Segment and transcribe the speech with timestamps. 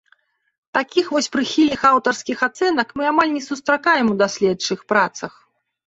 [0.77, 5.33] Такіх вось прыхільных аўтарскіх ацэнак мы амаль не сустракаем у даследчых працах.